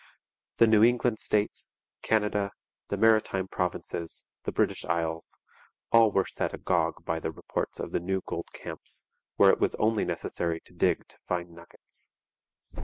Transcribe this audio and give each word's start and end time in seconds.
The 0.57 0.65
New 0.65 0.81
England 0.83 1.19
States, 1.19 1.71
Canada, 2.01 2.53
the 2.87 2.97
Maritime 2.97 3.47
Provinces, 3.47 4.29
the 4.45 4.51
British 4.51 4.83
Isles 4.83 5.37
all 5.91 6.11
were 6.11 6.25
set 6.25 6.55
agog 6.55 7.05
by 7.05 7.19
the 7.19 7.29
reports 7.29 7.79
of 7.79 7.91
the 7.91 7.99
new 7.99 8.23
gold 8.25 8.47
camps 8.51 9.05
where 9.35 9.51
it 9.51 9.59
was 9.59 9.75
only 9.75 10.03
necessary 10.03 10.59
to 10.65 10.73
dig 10.73 11.07
to 11.09 11.19
find 11.27 11.51
nuggets. 11.51 12.09